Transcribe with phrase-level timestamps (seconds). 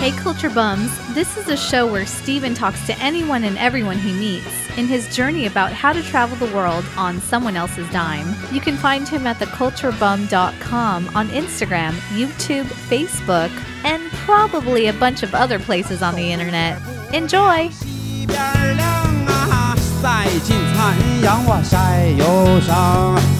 [0.00, 0.90] Hey, Culture Bums.
[1.14, 5.08] This is a show where Steven talks to anyone and everyone he meets in his
[5.14, 8.28] journey about how to travel the world on someone else's dime.
[8.52, 13.50] You can find him at theculturebum.com on Instagram, YouTube, Facebook,
[13.84, 16.80] and probably a bunch of other places on the internet.
[17.12, 17.68] Enjoy!
[17.70, 18.38] 西边
[18.76, 18.86] 亮
[19.26, 23.16] 啊，晒金残阳哇晒忧伤，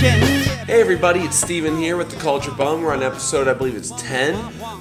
[0.00, 2.82] Hey everybody, it's Steven here with the Culture Bum.
[2.82, 4.36] We're on episode, I believe it's 10.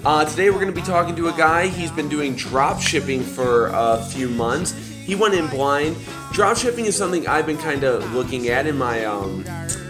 [0.05, 1.65] Uh, today we're going to be talking to a guy.
[1.65, 4.73] He's been doing drop shipping for a few months.
[4.73, 5.97] He went in blind.
[6.33, 9.43] Drop shipping is something I've been kind of looking at in my um,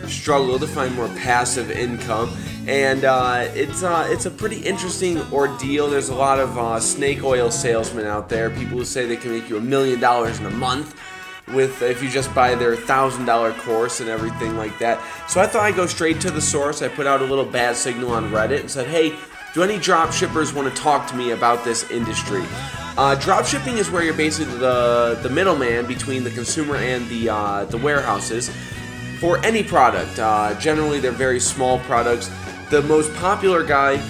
[0.07, 2.33] struggle to find more passive income.
[2.65, 5.89] And uh, it's uh, it's a pretty interesting ordeal.
[5.89, 9.31] There's a lot of uh, snake oil salesmen out there, people who say they can
[9.31, 10.97] make you a million dollars in a month
[11.53, 15.01] with if you just buy their thousand dollar course and everything like that.
[15.29, 16.81] So I thought I'd go straight to the source.
[16.81, 19.15] I put out a little bad signal on Reddit and said, "Hey,
[19.53, 22.43] do any drop shippers want to talk to me about this industry?"
[22.97, 27.29] Uh, drop shipping is where you're basically the the middleman between the consumer and the
[27.29, 28.51] uh, the warehouses
[29.19, 30.19] for any product.
[30.19, 32.29] Uh, generally, they're very small products.
[32.69, 34.01] The most popular guy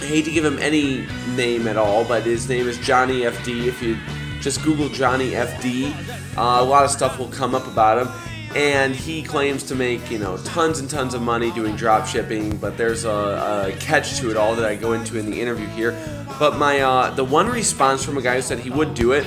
[0.00, 3.66] I hate to give him any name at all, but his name is Johnny FD.
[3.66, 3.98] If you
[4.40, 8.12] just Google Johnny FD, uh, a lot of stuff will come up about him.
[8.56, 12.56] And he claims to make you know tons and tons of money doing drop shipping,
[12.56, 15.68] but there's a, a catch to it all that I go into in the interview
[15.68, 15.92] here.
[16.38, 19.24] But my uh, the one response from a guy who said he would do it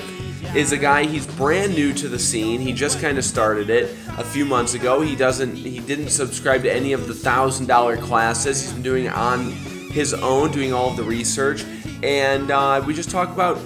[0.56, 3.86] is a guy he's brand new to the scene he just kind of started it
[4.20, 7.98] a few months ago he doesn't he didn't subscribe to any of the thousand dollar
[7.98, 11.66] classes he's been doing it on his own doing all of the research
[12.04, 13.58] and uh, we just talk about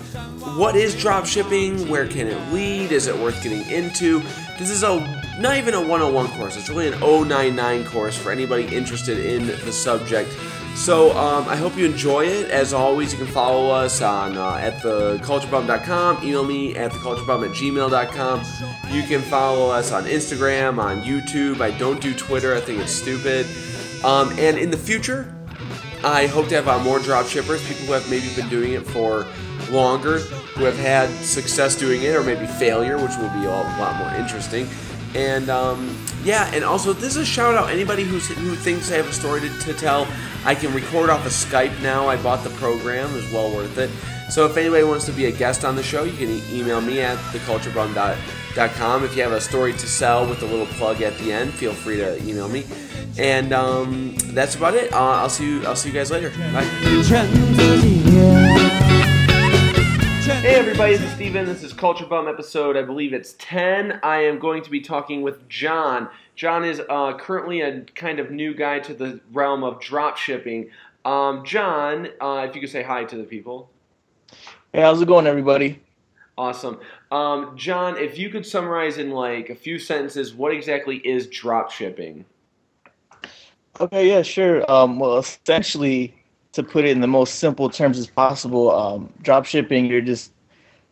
[0.57, 4.19] what is drop shipping where can it lead is it worth getting into
[4.57, 4.99] this is a
[5.39, 9.71] not even a 101 course it's really an 099 course for anybody interested in the
[9.71, 10.31] subject
[10.77, 12.51] so um, I hope you enjoy it.
[12.51, 16.23] As always, you can follow us on uh, at theculturebum.com.
[16.23, 18.93] Email me at theculturebum at gmail.com.
[18.93, 21.61] You can follow us on Instagram, on YouTube.
[21.61, 22.55] I don't do Twitter.
[22.55, 23.47] I think it's stupid.
[24.05, 25.35] Um, and in the future,
[26.03, 28.85] I hope to have uh, more drop shippers, people who have maybe been doing it
[28.85, 29.25] for
[29.71, 30.19] longer,
[30.57, 34.13] who have had success doing it, or maybe failure, which will be a lot more
[34.19, 34.67] interesting.
[35.15, 38.97] And um, yeah, and also this is a shout out anybody who's, who thinks they
[38.97, 40.07] have a story to, to tell.
[40.45, 42.07] I can record off of Skype now.
[42.07, 43.89] I bought the program; it's well worth it.
[44.29, 47.01] So if anybody wants to be a guest on the show, you can email me
[47.01, 49.03] at theculturebum.com.
[49.05, 51.73] If you have a story to sell with a little plug at the end, feel
[51.73, 52.65] free to email me.
[53.17, 54.91] And um, that's about it.
[54.91, 55.65] Uh, I'll see you.
[55.65, 56.29] I'll see you guys later.
[56.51, 56.67] Bye.
[60.47, 61.45] Hey everybody, this is Steven.
[61.45, 63.99] This is Culture Bum episode, I believe it's 10.
[64.01, 66.07] I am going to be talking with John.
[66.37, 70.69] John is uh, currently a kind of new guy to the realm of drop shipping.
[71.03, 73.69] Um, John, uh, if you could say hi to the people.
[74.71, 75.81] Hey, how's it going, everybody?
[76.37, 76.79] Awesome.
[77.11, 81.71] Um, John, if you could summarize in like a few sentences what exactly is drop
[81.71, 82.23] shipping?
[83.81, 84.63] Okay, yeah, sure.
[84.71, 86.15] Um, well, essentially,
[86.53, 90.31] to put it in the most simple terms as possible, um, drop shipping, you're just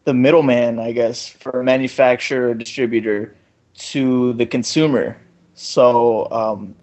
[0.05, 3.35] the middleman, I guess, for a manufacturer or distributor
[3.91, 5.17] to the consumer.
[5.55, 6.75] So, um,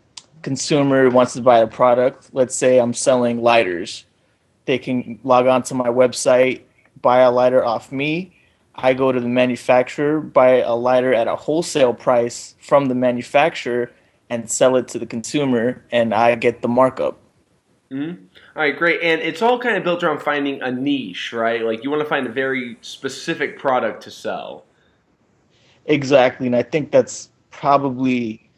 [0.42, 2.30] consumer wants to buy a product.
[2.32, 4.04] Let's say I'm selling lighters.
[4.66, 6.62] They can log on to my website,
[7.00, 8.36] buy a lighter off me.
[8.74, 13.92] I go to the manufacturer, buy a lighter at a wholesale price from the manufacturer,
[14.30, 17.21] and sell it to the consumer, and I get the markup.
[17.92, 18.24] Mm-hmm.
[18.56, 19.00] All right, great.
[19.02, 21.62] And it's all kind of built around finding a niche, right?
[21.62, 24.64] Like you want to find a very specific product to sell.
[25.86, 28.48] Exactly, and I think that's probably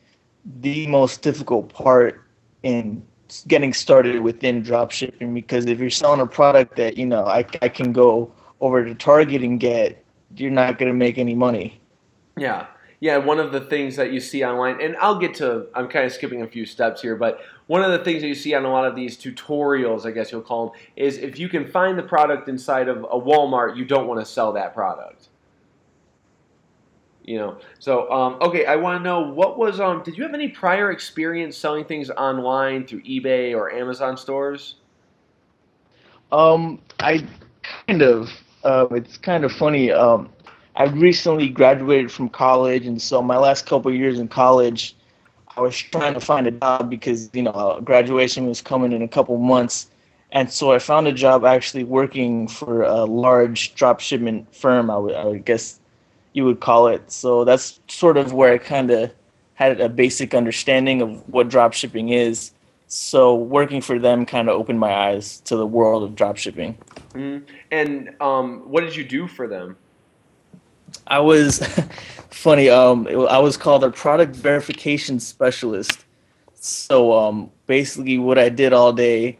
[0.60, 2.22] the most difficult part
[2.62, 3.02] in
[3.48, 7.68] getting started within dropshipping because if you're selling a product that you know I, I
[7.68, 8.30] can go
[8.60, 10.04] over to Target and get,
[10.36, 11.80] you're not going to make any money.
[12.36, 12.66] Yeah.
[13.04, 16.06] Yeah, one of the things that you see online, and I'll get to, I'm kind
[16.06, 18.64] of skipping a few steps here, but one of the things that you see on
[18.64, 21.98] a lot of these tutorials, I guess you'll call them, is if you can find
[21.98, 25.28] the product inside of a Walmart, you don't want to sell that product.
[27.24, 30.02] You know, so um, okay, I want to know what was um.
[30.02, 34.76] Did you have any prior experience selling things online through eBay or Amazon stores?
[36.32, 37.26] Um, I
[37.86, 38.30] kind of.
[38.62, 39.92] Uh, it's kind of funny.
[39.92, 40.30] Um,
[40.76, 44.96] I recently graduated from college, and so my last couple years in college,
[45.56, 49.08] I was trying to find a job because you know graduation was coming in a
[49.08, 49.88] couple months,
[50.32, 54.90] and so I found a job actually working for a large drop shipment firm.
[54.90, 55.78] I would, I would guess
[56.32, 57.10] you would call it.
[57.10, 59.12] So that's sort of where I kind of
[59.54, 62.50] had a basic understanding of what drop shipping is.
[62.88, 66.76] So working for them kind of opened my eyes to the world of drop shipping.
[67.12, 67.44] Mm-hmm.
[67.70, 69.76] And um, what did you do for them?
[71.06, 71.58] I was
[72.30, 72.68] funny.
[72.68, 76.04] Um, I was called a product verification specialist.
[76.54, 79.38] So um, basically, what I did all day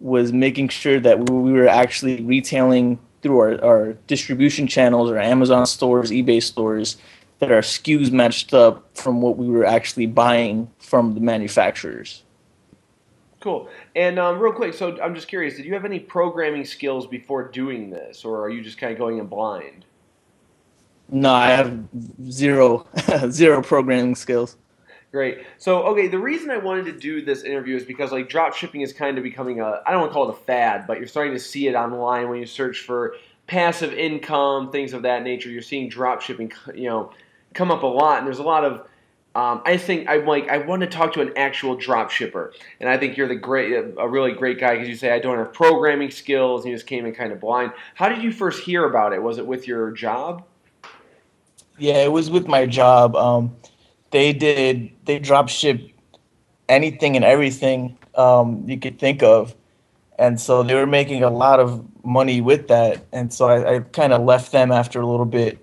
[0.00, 5.66] was making sure that we were actually retailing through our, our distribution channels, our Amazon
[5.66, 6.98] stores, eBay stores,
[7.38, 12.22] that our SKUs matched up from what we were actually buying from the manufacturers.
[13.40, 13.68] Cool.
[13.94, 17.48] And um, real quick, so I'm just curious, did you have any programming skills before
[17.48, 19.84] doing this, or are you just kind of going in blind?
[21.08, 21.86] No, I have
[22.30, 22.86] zero
[23.30, 24.56] zero programming skills.
[25.12, 25.44] Great.
[25.58, 28.80] So, okay, the reason I wanted to do this interview is because like drop shipping
[28.80, 31.06] is kind of becoming a I don't want to call it a fad, but you're
[31.06, 33.14] starting to see it online when you search for
[33.46, 35.50] passive income, things of that nature.
[35.50, 37.12] You're seeing drop shipping, you know,
[37.52, 38.88] come up a lot, and there's a lot of
[39.36, 42.88] um, I think I'm like I want to talk to an actual drop shipper, and
[42.88, 45.52] I think you're the great, a really great guy because you say I don't have
[45.52, 47.72] programming skills, and you just came in kind of blind.
[47.94, 49.22] How did you first hear about it?
[49.22, 50.44] Was it with your job?
[51.78, 53.16] Yeah, it was with my job.
[53.16, 53.56] Um,
[54.10, 55.80] they did they drop ship
[56.68, 59.54] anything and everything um, you could think of,
[60.18, 63.04] and so they were making a lot of money with that.
[63.12, 65.58] And so I, I kind of left them after a little bit.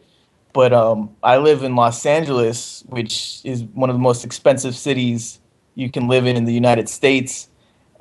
[0.54, 5.40] But um, I live in Los Angeles, which is one of the most expensive cities
[5.76, 7.48] you can live in in the United States.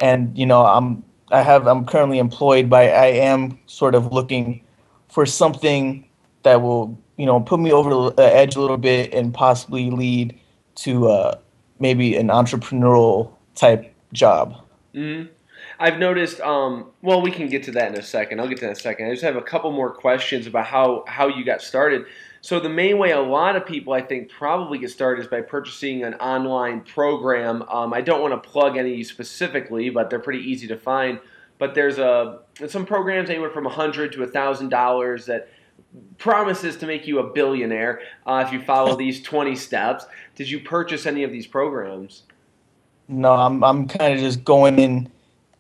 [0.01, 4.63] And you know, I'm I have I'm currently employed, but I am sort of looking
[5.09, 6.10] for something
[6.43, 10.39] that will you know put me over the edge a little bit and possibly lead
[10.77, 11.39] to uh,
[11.79, 14.57] maybe an entrepreneurial type job.
[14.95, 15.33] Mm-hmm.
[15.79, 16.41] I've noticed.
[16.41, 18.41] Um, well, we can get to that in a second.
[18.41, 19.07] I'll get to that in a second.
[19.07, 22.05] I just have a couple more questions about how how you got started.
[22.43, 25.43] So the main way a lot of people, I think, probably get started is by
[25.43, 27.63] purchasing an online program.
[27.63, 31.21] Um, I don't want to plug any specifically, but they're pretty easy to find.
[31.59, 35.49] But there's a some programs anywhere from hundred to thousand dollars that
[36.19, 40.07] promises to make you a billionaire uh, if you follow these 20 steps.
[40.37, 42.23] Did you purchase any of these programs?
[43.09, 45.11] No, I'm I'm kind of just going in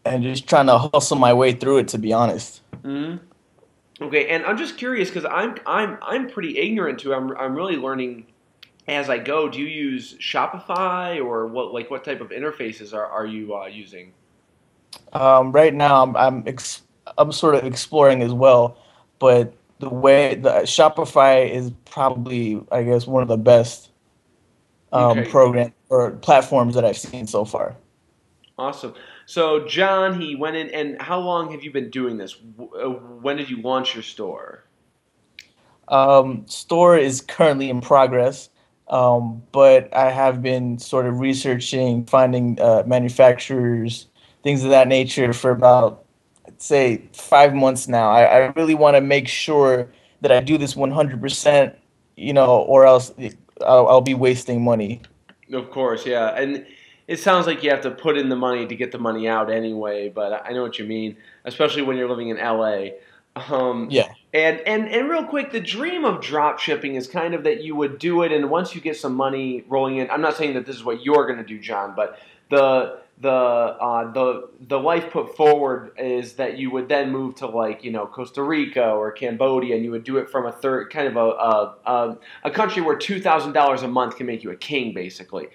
[0.04, 1.88] and just trying to hustle my way through it.
[1.88, 2.60] To be honest.
[2.84, 3.24] Mm-hmm.
[4.04, 7.12] Okay, and I'm just curious because I'm I'm I'm pretty ignorant to.
[7.12, 8.26] I'm I'm really learning
[8.86, 9.48] as I go.
[9.48, 11.74] Do you use Shopify or what?
[11.74, 14.12] Like what type of interfaces are are you uh, using?
[15.12, 16.82] Um, right now, I'm I'm, ex-
[17.18, 18.78] I'm sort of exploring as well,
[19.18, 23.90] but the way the Shopify is probably, I guess, one of the best
[24.92, 25.30] um, okay.
[25.30, 27.76] program or platforms that I've seen so far.
[28.58, 28.94] Awesome.
[29.24, 32.36] So John, he went in, and how long have you been doing this?
[32.60, 34.64] Uh, when did you launch your store?
[35.88, 38.50] Um, store is currently in progress,
[38.88, 44.06] um, but I have been sort of researching, finding uh, manufacturers,
[44.42, 46.04] things of that nature for about
[46.60, 48.10] say five months now.
[48.10, 49.90] I, I really want to make sure
[50.20, 51.74] that I do this 100%,
[52.16, 53.12] you know, or else
[53.62, 55.00] I'll, I'll be wasting money.
[55.52, 56.28] Of course, yeah.
[56.28, 56.66] And
[57.08, 59.50] it sounds like you have to put in the money to get the money out
[59.50, 62.88] anyway, but I know what you mean, especially when you're living in LA.
[63.34, 64.12] Um, yeah.
[64.32, 67.74] And, and and real quick, the dream of drop shipping is kind of that you
[67.74, 70.66] would do it, and once you get some money rolling in, I'm not saying that
[70.66, 72.18] this is what you're going to do, John, but
[72.50, 77.46] the the uh, the the life put forward is that you would then move to
[77.46, 80.90] like you know Costa Rica or Cambodia, and you would do it from a third
[80.90, 84.42] kind of a a, a, a country where two thousand dollars a month can make
[84.42, 85.48] you a king, basically.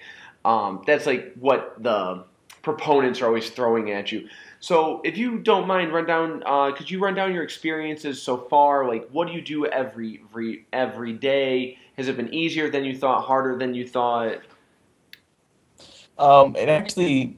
[0.44, 2.24] Um, that's like what the
[2.62, 4.28] proponents are always throwing at you.
[4.60, 6.44] So if you don't mind, run down.
[6.46, 8.88] Uh, could you run down your experiences so far?
[8.88, 11.80] Like, what do you do every every every day?
[11.98, 13.24] Has it been easier than you thought?
[13.24, 14.42] Harder than you thought?
[16.18, 17.38] Um, it actually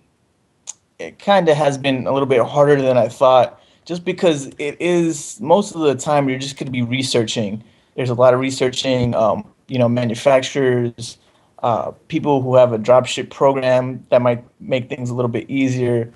[0.99, 4.79] it kind of has been a little bit harder than I thought, just because it
[4.79, 7.63] is most of the time you're just going to be researching.
[7.95, 11.17] There's a lot of researching, um, you know, manufacturers,
[11.63, 16.11] uh, people who have a dropship program that might make things a little bit easier.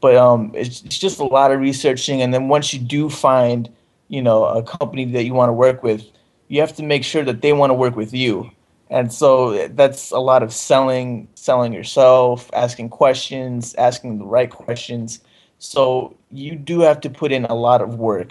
[0.00, 3.70] But um, it's, it's just a lot of researching, and then once you do find,
[4.08, 6.04] you know, a company that you want to work with,
[6.48, 8.50] you have to make sure that they want to work with you
[8.90, 15.20] and so that's a lot of selling selling yourself asking questions asking the right questions.
[15.58, 18.30] So you do have to put in a lot of work.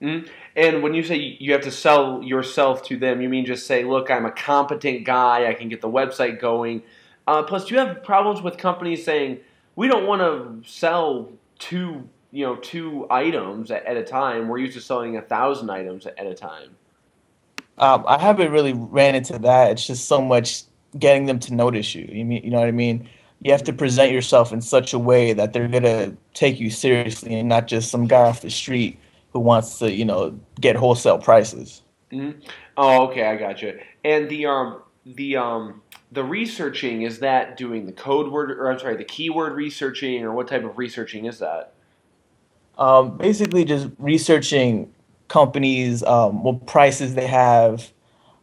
[0.00, 0.28] Mm-hmm.
[0.54, 3.82] and when you say you have to sell yourself to them you mean just say
[3.82, 5.48] look i'm a competent guy.
[5.48, 6.82] I can get the website going.
[7.26, 9.40] Uh, plus do you have problems with companies saying
[9.74, 14.46] we don't want to sell two you know two items at, at a time.
[14.46, 16.76] We're used to selling a thousand items at a time
[17.80, 19.72] um, I haven't really ran into that.
[19.72, 20.62] It's just so much
[20.98, 22.08] getting them to notice you.
[22.10, 23.08] You mean you know what I mean?
[23.40, 27.34] you have to present yourself in such a way that they're gonna take you seriously
[27.38, 28.98] and not just some guy off the street
[29.32, 31.82] who wants to, you know, get wholesale prices.
[32.10, 32.40] Mm-hmm.
[32.76, 33.78] Oh, okay, I got you.
[34.04, 38.78] And the um the um the researching is that doing the code word or I'm
[38.78, 41.74] sorry, the keyword researching or what type of researching is that?
[42.76, 44.92] Um, basically, just researching
[45.28, 47.92] companies, um, what prices they have,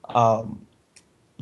[0.10, 0.66] um,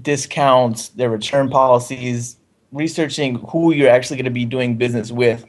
[0.02, 2.38] discounts, their return policies,
[2.72, 5.46] researching who you're actually going to be doing business with.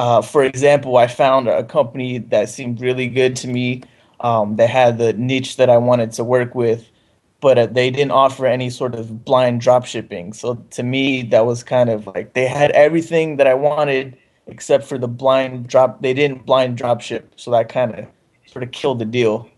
[0.00, 3.82] Uh, for example, I found a company that seemed really good to me.
[4.20, 6.88] Um, they had the niche that I wanted to work with,
[7.40, 10.32] but uh, they didn't offer any sort of blind drop shipping.
[10.32, 14.84] So to me, that was kind of like they had everything that I wanted except
[14.84, 16.02] for the blind drop.
[16.02, 18.06] They didn't blind drop ship, so that kind of
[18.54, 19.50] sort of killed the deal.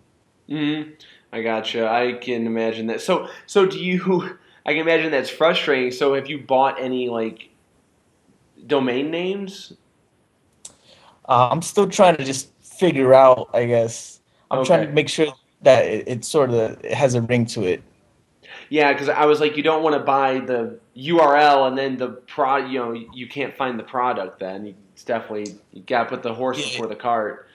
[0.49, 0.93] Mm-hmm.
[1.33, 1.87] I gotcha.
[1.87, 3.03] I can imagine that.
[3.03, 4.39] So, so do you?
[4.67, 5.93] I can imagine that's frustrating.
[5.93, 7.51] So, have you bought any like
[8.67, 9.75] domain names?
[11.29, 13.51] Uh, I'm still trying to just figure out.
[13.53, 14.67] I guess I'm okay.
[14.67, 15.29] trying to make sure
[15.63, 17.83] that it, it sort of it has a ring to it.
[18.69, 22.09] Yeah, because I was like, you don't want to buy the URL and then the
[22.09, 24.41] pro, you know, you can't find the product.
[24.41, 26.73] Then it's definitely you got to put the horse yeah.
[26.73, 27.46] before the cart.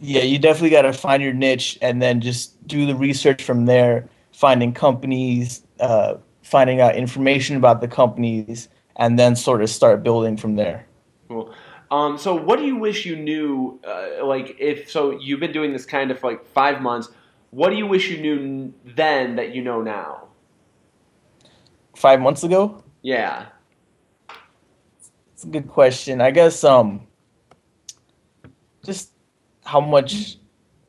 [0.00, 3.66] Yeah, you definitely got to find your niche and then just do the research from
[3.66, 10.02] there, finding companies, uh, finding out information about the companies, and then sort of start
[10.02, 10.86] building from there.
[11.28, 11.54] Cool.
[11.90, 13.80] Um, so, what do you wish you knew?
[13.86, 17.08] Uh, like, if so, you've been doing this kind of like five months.
[17.50, 20.28] What do you wish you knew then that you know now?
[21.96, 22.82] Five months ago?
[23.02, 23.46] Yeah.
[25.34, 26.20] It's a good question.
[26.20, 27.06] I guess um
[28.84, 29.10] just
[29.70, 30.36] how much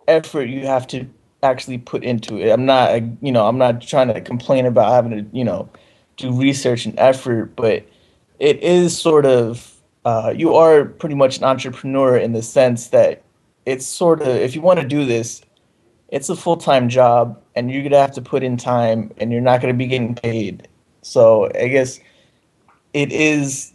[0.07, 1.05] effort you have to
[1.43, 2.51] actually put into it.
[2.51, 5.69] I'm not you know, I'm not trying to complain about having to, you know,
[6.17, 7.85] do research and effort, but
[8.39, 13.21] it is sort of uh, you are pretty much an entrepreneur in the sense that
[13.65, 15.43] it's sort of if you want to do this
[16.11, 19.41] it's a full time job, and you're gonna have to put in time, and you're
[19.41, 20.67] not gonna be getting paid.
[21.01, 21.99] So I guess
[22.93, 23.73] it is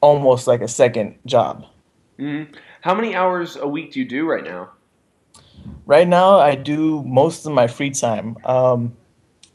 [0.00, 1.64] almost like a second job.
[2.18, 2.52] Mm-hmm.
[2.86, 4.70] How many hours a week do you do right now?
[5.86, 8.36] Right now, I do most of my free time.
[8.44, 8.96] Um,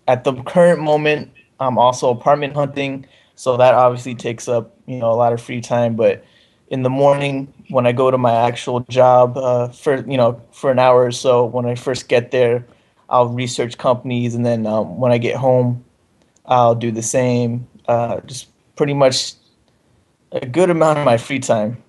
[0.05, 5.09] at the current moment, I'm also apartment hunting, so that obviously takes up you know
[5.09, 5.95] a lot of free time.
[5.95, 6.25] But
[6.67, 10.69] in the morning when I go to my actual job uh, for you know for
[10.69, 11.45] an hour or so.
[11.45, 12.65] When I first get there,
[13.09, 15.85] I'll research companies, and then um, when I get home,
[16.45, 17.65] I'll do the same.
[17.87, 19.35] Uh, just pretty much
[20.33, 21.81] a good amount of my free time.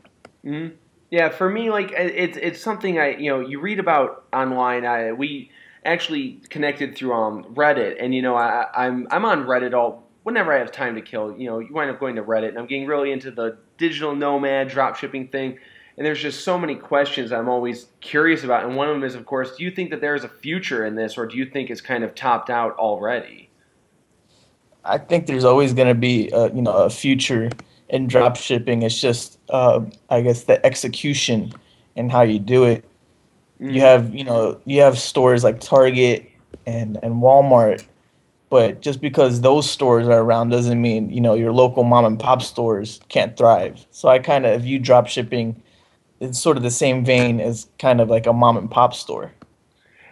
[0.45, 0.77] Mm-hmm.
[1.13, 4.87] Yeah, for me, like it's it's something I you know you read about online.
[4.87, 5.51] I we
[5.85, 10.55] actually connected through um Reddit, and you know I I'm I'm on Reddit all whenever
[10.55, 12.67] I have time to kill, you know, you wind up going to Reddit, and I'm
[12.67, 15.59] getting really into the digital nomad drop shipping thing.
[15.99, 18.65] And there's just so many questions I'm always curious about.
[18.65, 20.87] And one of them is, of course, do you think that there is a future
[20.87, 23.51] in this, or do you think it's kind of topped out already?
[24.83, 27.51] I think there's always going to be, a, you know, a future
[27.93, 28.83] in drop shipping.
[28.83, 31.53] It's just, uh, I guess, the execution
[31.95, 32.85] and how you do it.
[33.61, 33.75] Mm.
[33.75, 36.29] You have, you know, you have stores like Target
[36.67, 37.85] and and Walmart
[38.53, 42.21] but just because those stores are around doesn't mean you know your local mom and
[42.21, 43.87] pop stores can't thrive.
[43.93, 45.63] So I kind of view drop shipping
[46.21, 49.33] in sort of the same vein as kind of like a mom and pop store.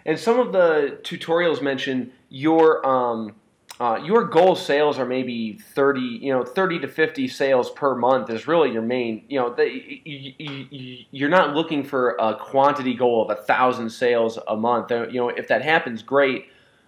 [0.07, 3.35] And some of the tutorials mention your um,
[3.81, 8.29] uh, your goal sales are maybe 30 you know 30 to 50 sales per month
[8.29, 9.63] is really your main you know the,
[10.05, 14.91] you, you, you're not looking for a quantity goal of a thousand sales a month
[14.91, 16.45] you know if that happens great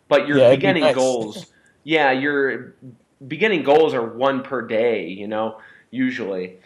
[0.07, 0.95] but your yeah, beginning be nice.
[0.95, 1.47] goals,
[1.83, 2.75] yeah, your
[3.27, 5.07] beginning goals are one per day.
[5.07, 5.59] You know,
[5.91, 6.57] usually.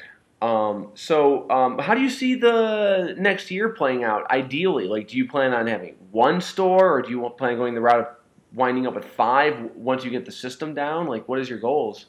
[0.41, 4.29] Um, so, um, how do you see the next year playing out?
[4.29, 7.73] Ideally, like, do you plan on having one store, or do you plan on going
[7.73, 8.07] the route of
[8.53, 11.07] winding up with five once you get the system down?
[11.07, 12.07] Like, what is your goals?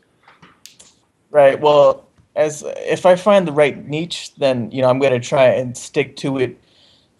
[1.31, 1.61] Right.
[1.61, 5.47] Well, as if I find the right niche, then you know I'm going to try
[5.47, 6.59] and stick to it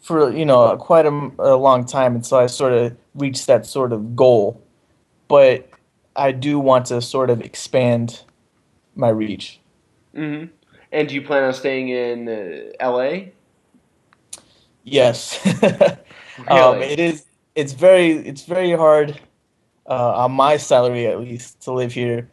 [0.01, 3.93] for you know quite a, a long time until I sort of reach that sort
[3.93, 4.63] of goal.
[5.27, 5.69] But
[6.17, 8.23] I do want to sort of expand
[8.95, 9.61] my reach.
[10.15, 10.47] Mm-hmm.
[10.91, 13.33] And do you plan on staying in uh, L.A.?
[14.85, 15.39] Yes.
[15.63, 16.49] really?
[16.49, 17.25] um, it is.
[17.59, 18.13] It's very.
[18.13, 19.21] It's very hard
[19.89, 22.31] uh, on my salary, at least, to live here.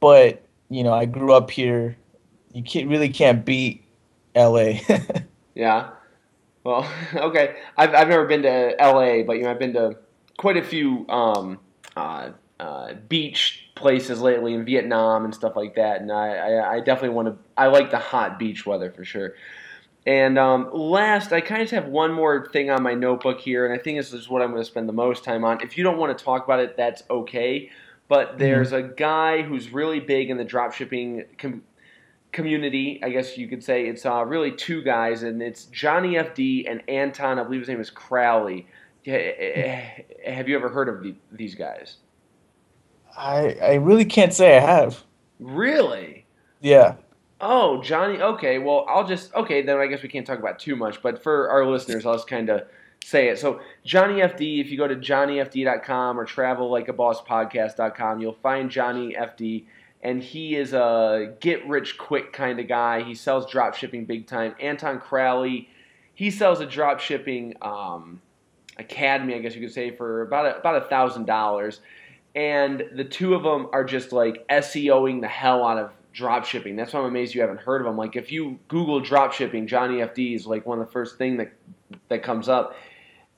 [0.00, 1.98] But you know, I grew up here.
[2.54, 3.84] You can't really can't beat
[4.34, 4.80] L.A.
[5.54, 5.90] yeah.
[6.64, 7.56] Well, okay.
[7.76, 9.98] I've, I've never been to LA, but you know I've been to
[10.38, 11.60] quite a few um,
[11.94, 16.80] uh, uh, beach places lately in Vietnam and stuff like that, and I, I, I
[16.80, 17.36] definitely want to.
[17.58, 19.34] I like the hot beach weather for sure.
[20.06, 23.74] And um, last, I kind of have one more thing on my notebook here, and
[23.74, 25.60] I think this is what I'm going to spend the most time on.
[25.62, 27.70] If you don't want to talk about it, that's okay.
[28.08, 28.92] But there's mm-hmm.
[28.92, 31.64] a guy who's really big in the dropshipping com-
[32.30, 33.88] community, I guess you could say.
[33.88, 37.80] It's uh, really two guys, and it's Johnny FD and Anton, I believe his name
[37.80, 38.68] is Crowley.
[39.06, 41.96] Have you ever heard of the, these guys?
[43.16, 45.02] I I really can't say I have.
[45.40, 46.26] Really?
[46.60, 46.96] Yeah.
[47.40, 48.20] Oh, Johnny.
[48.20, 49.62] Okay, well, I'll just okay.
[49.62, 51.02] Then I guess we can't talk about too much.
[51.02, 52.62] But for our listeners, I'll just kind of
[53.04, 53.38] say it.
[53.38, 54.60] So Johnny FD.
[54.60, 59.66] If you go to johnnyfd.com or travellikeabosspodcast.com, you'll find Johnny FD,
[60.02, 63.02] and he is a get rich quick kind of guy.
[63.02, 64.54] He sells drop shipping big time.
[64.58, 65.68] Anton Crowley,
[66.14, 68.22] he sells a drop shipping um,
[68.78, 71.80] academy, I guess you could say, for about a, about a thousand dollars.
[72.34, 76.76] And the two of them are just like SEOing the hell out of drop shipping.
[76.76, 77.96] That's why I'm amazed you haven't heard of him.
[77.96, 81.36] Like if you Google drop shipping, Johnny FD is like one of the first thing
[81.36, 81.52] that
[82.08, 82.74] that comes up.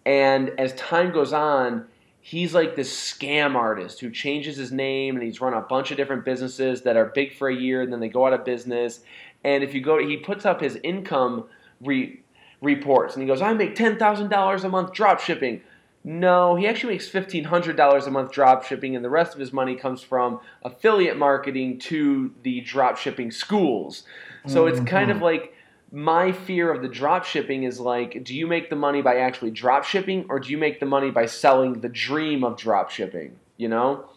[0.07, 1.87] And as time goes on,
[2.21, 5.97] he's like this scam artist who changes his name and he's run a bunch of
[5.97, 9.01] different businesses that are big for a year and then they go out of business.
[9.45, 11.47] And if you go, he puts up his income
[11.81, 12.23] re,
[12.63, 15.63] reports and he goes, I make ten thousand dollars a month drop shipping.
[16.09, 19.77] No, he actually makes $1,500 a month drop shipping, and the rest of his money
[19.77, 24.05] comes from affiliate marketing to the drop shipping schools.
[24.47, 24.75] So mm-hmm.
[24.75, 25.53] it's kind of like
[25.93, 29.51] my fear of the drop shipping is like, do you make the money by actually
[29.51, 33.39] drop shipping, or do you make the money by selling the dream of drop shipping?
[33.59, 34.09] You know?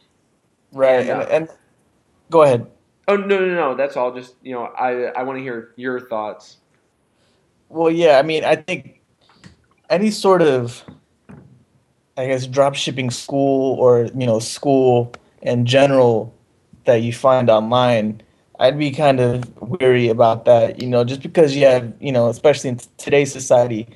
[0.71, 1.05] Right.
[1.05, 1.49] And, and
[2.29, 2.71] go ahead.
[3.09, 3.75] Oh no no no!
[3.75, 4.15] That's all.
[4.15, 6.55] Just you know, I I want to hear your thoughts.
[7.67, 8.17] Well, yeah.
[8.17, 9.01] I mean, I think
[9.89, 10.85] any sort of
[12.21, 15.11] I guess drop shipping school or you know school
[15.41, 16.31] in general
[16.85, 18.21] that you find online,
[18.59, 20.79] I'd be kind of weary about that.
[20.79, 23.87] You know, just because you have you know, especially in today's society,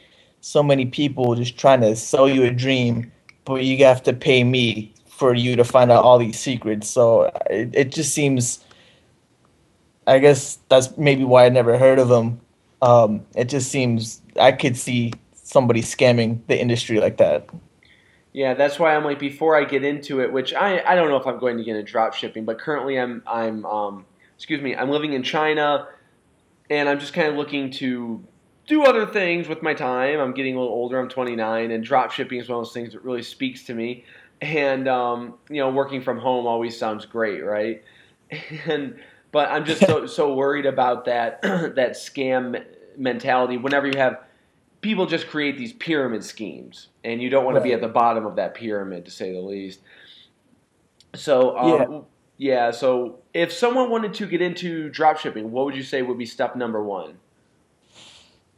[0.41, 3.11] so many people just trying to sell you a dream,
[3.45, 6.89] but you have to pay me for you to find out all these secrets.
[6.89, 8.59] So it, it just seems.
[10.07, 12.39] I guess that's maybe why I never heard of them.
[12.81, 17.47] Um, it just seems I could see somebody scamming the industry like that.
[18.35, 21.15] Yeah, that's why I'm like before I get into it, which I, I don't know
[21.15, 24.75] if I'm going to get into drop shipping, but currently I'm I'm um, excuse me
[24.75, 25.87] I'm living in China,
[26.69, 28.21] and I'm just kind of looking to
[28.67, 30.19] do other things with my time.
[30.19, 30.99] I'm getting a little older.
[30.99, 34.03] I'm 29, and drop shipping is one of those things that really speaks to me.
[34.41, 37.85] And um, you know, working from home always sounds great, right?
[38.67, 38.99] And
[39.31, 42.65] but I'm just so so worried about that that scam
[42.97, 43.55] mentality.
[43.55, 44.19] Whenever you have
[44.85, 47.63] people just create these pyramid schemes, and you don't want right.
[47.63, 49.79] to be at the bottom of that pyramid, to say the least.
[51.15, 52.05] So, um,
[52.37, 52.65] yeah.
[52.67, 52.71] yeah.
[52.71, 56.55] So, if someone wanted to get into dropshipping, what would you say would be step
[56.55, 57.17] number one?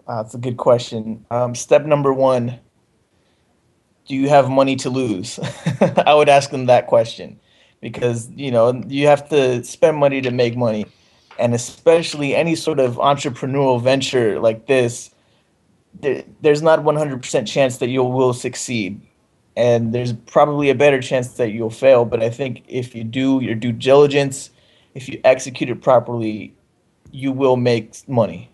[0.06, 1.26] Uh, that's a good question.
[1.32, 2.60] Um, step number one:
[4.08, 5.40] Do you have money to lose?
[6.06, 7.40] I would ask them that question
[7.80, 10.88] because you know you have to spend money to make money,
[11.40, 15.12] and especially any sort of entrepreneurial venture like this
[16.02, 19.02] there, there's not 100% chance that you will succeed.
[19.56, 22.06] And there's probably a better chance that you'll fail.
[22.06, 24.52] But i think if you do your due diligence
[24.94, 26.54] if you execute it properly
[27.12, 28.50] you will make money.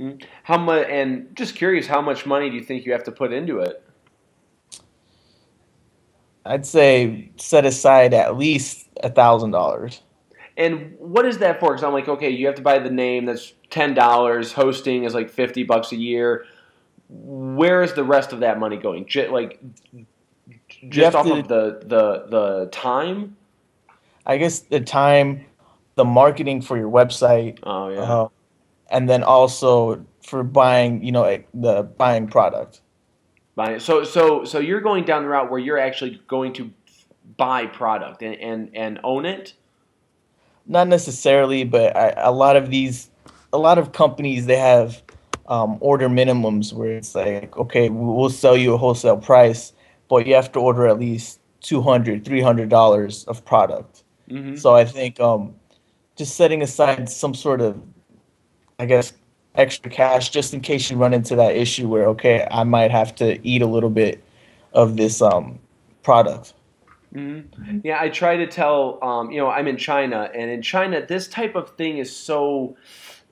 [0.00, 0.26] Mm-hmm.
[0.42, 3.32] how much and just curious how much money do you think you have to put
[3.32, 3.82] into it?
[6.44, 10.02] I'd say set aside at least a thousand dollars.
[10.56, 11.70] And what is that for?
[11.70, 15.14] Because i'm like okay you have to buy the name that's ten dollars hosting is
[15.14, 16.44] like 50 bucks a year
[17.08, 19.06] where is the rest of that money going?
[19.06, 19.60] J- like
[20.88, 23.36] just off of the, the the time?
[24.26, 25.44] I guess the time,
[25.96, 27.58] the marketing for your website.
[27.62, 28.00] Oh yeah.
[28.00, 28.28] Uh,
[28.90, 32.80] and then also for buying, you know, the buying product.
[33.54, 33.80] Buying.
[33.80, 36.70] So so so you're going down the route where you're actually going to
[37.36, 39.54] buy product and and, and own it.
[40.66, 43.10] Not necessarily, but I, a lot of these,
[43.52, 45.03] a lot of companies they have
[45.48, 49.72] um, order minimums where it's like, okay, we'll sell you a wholesale price,
[50.08, 54.04] but you have to order at least 200 $300 of product.
[54.30, 54.56] Mm-hmm.
[54.56, 55.54] So I think um,
[56.16, 57.80] just setting aside some sort of,
[58.78, 59.12] I guess,
[59.54, 63.14] extra cash just in case you run into that issue where, okay, I might have
[63.16, 64.22] to eat a little bit
[64.72, 65.58] of this um,
[66.02, 66.54] product.
[67.14, 67.80] Mm-hmm.
[67.84, 71.28] Yeah, I try to tell, um, you know, I'm in China, and in China, this
[71.28, 72.76] type of thing is so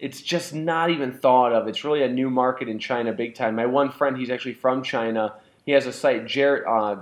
[0.02, 1.68] it's just not even thought of.
[1.68, 3.54] It's really a new market in China, big time.
[3.54, 5.34] My one friend, he's actually from China.
[5.64, 6.96] He has a site, Jared, uh,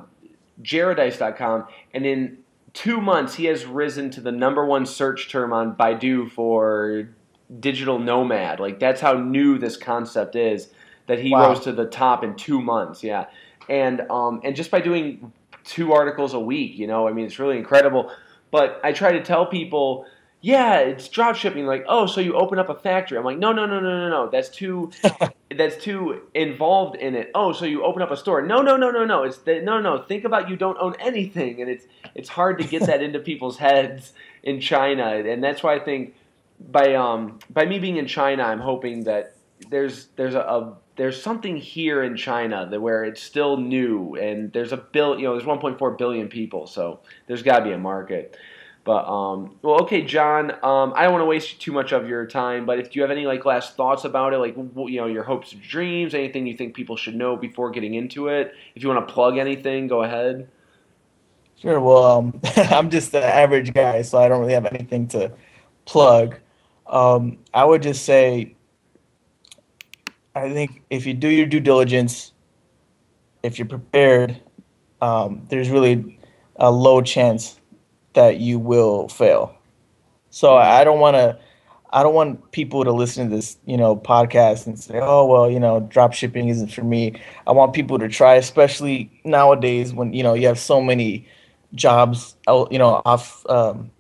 [0.63, 2.39] Jaredice.com, and in
[2.75, 7.09] two months, he has risen to the number one search term on Baidu for
[7.59, 8.61] digital nomad.
[8.61, 10.69] Like that's how new this concept is.
[11.07, 11.49] That he Wow.
[11.49, 13.03] rose to the top in two months.
[13.03, 13.27] Yeah,
[13.71, 15.33] and um, and just by doing
[15.65, 18.13] two articles a week, you know, I mean, it's really incredible.
[18.51, 20.05] But I try to tell people,
[20.43, 21.67] yeah, it's drop shipping.
[21.67, 23.19] Like, oh, so you open up a factory?
[23.19, 24.31] I'm like, no, no, no, no, no, no.
[24.31, 24.91] That's too,
[25.57, 27.31] that's too involved in it.
[27.35, 28.41] Oh, so you open up a store?
[28.43, 29.25] No, no, no, no, no.
[29.25, 30.03] It's the, no, no.
[30.03, 33.59] Think about you don't own anything, and it's it's hard to get that into people's
[33.59, 36.15] heads in China, and that's why I think
[36.59, 39.37] by um by me being in China, I'm hoping that
[39.69, 44.53] there's there's a, a there's something here in China that where it's still new and
[44.53, 47.79] there's a bill you know there's 1.4 billion people so there's got to be a
[47.79, 48.37] market
[48.85, 52.27] but um well okay John um I don't want to waste too much of your
[52.27, 55.23] time but if you have any like last thoughts about it like you know your
[55.23, 59.07] hopes dreams anything you think people should know before getting into it if you want
[59.07, 60.49] to plug anything go ahead
[61.61, 61.79] Sure.
[61.79, 65.31] Well, um, I'm just the average guy, so I don't really have anything to
[65.85, 66.37] plug.
[66.87, 68.57] Um, I would just say,
[70.35, 72.33] I think if you do your due diligence,
[73.43, 74.41] if you're prepared,
[75.03, 76.19] um, there's really
[76.57, 77.60] a low chance
[78.21, 79.55] that you will fail.
[80.29, 81.39] So I don't want to.
[81.93, 85.51] I don't want people to listen to this, you know, podcast and say, "Oh, well,
[85.51, 90.13] you know, drop shipping isn't for me." I want people to try, especially nowadays when
[90.13, 91.27] you know you have so many
[91.75, 92.37] jobs
[92.71, 93.91] you know, off um,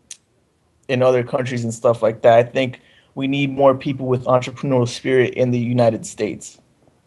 [0.88, 2.38] in other countries and stuff like that.
[2.38, 2.80] I think
[3.14, 6.60] we need more people with entrepreneurial spirit in the United States.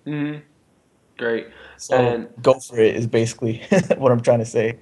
[0.06, 0.40] mm-hmm.
[1.18, 1.48] great
[1.78, 3.62] So And- go for it is basically
[3.98, 4.80] what I'm trying to say.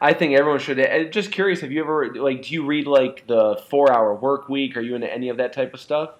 [0.00, 0.78] I think everyone should.
[0.78, 4.48] And just curious, have you ever like do you read like the Four Hour Work
[4.48, 4.76] Week?
[4.76, 6.10] Are you into any of that type of stuff?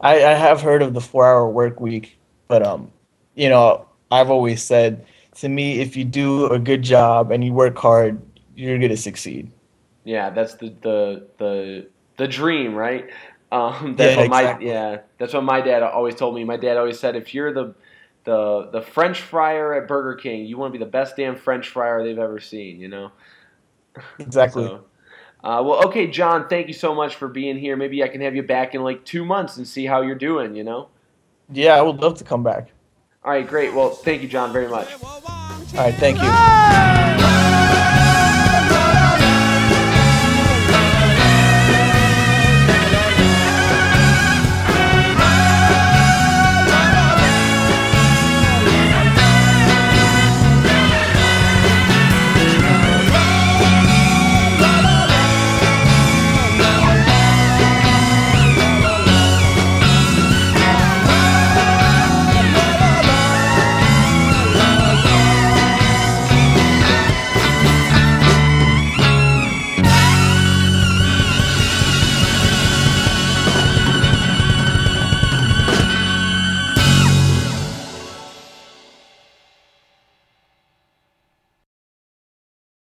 [0.00, 2.92] I, I have heard of the four hour work week, but um,
[3.34, 5.06] you know, I've always said
[5.36, 8.20] to me, if you do a good job and you work hard,
[8.54, 9.50] you're gonna succeed.
[10.04, 13.06] Yeah, that's the the the the dream, right?
[13.50, 14.60] Um, that's Yeah, what my exactly.
[14.60, 14.98] yeah.
[15.16, 16.44] That's what my dad always told me.
[16.44, 17.74] My dad always said, if you're the
[18.28, 21.70] the the French fryer at Burger King, you want to be the best damn French
[21.70, 22.78] fryer they've ever seen.
[22.78, 23.12] You know.
[24.18, 24.64] Exactly.
[24.64, 24.84] So,
[25.42, 26.46] uh, well, okay, John.
[26.46, 27.74] Thank you so much for being here.
[27.74, 30.54] Maybe I can have you back in like two months and see how you're doing.
[30.54, 30.88] You know.
[31.50, 32.70] Yeah, I would love to come back.
[33.24, 33.72] All right, great.
[33.74, 35.02] Well, thank you, John, very much.
[35.02, 37.67] All right, thank you.